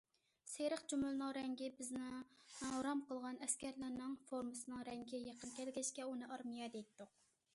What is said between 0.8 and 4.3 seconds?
چۈمۈلىنىڭ رەڭگى بىزنىڭ رام قىلغان ئەسكەرلەرنىڭ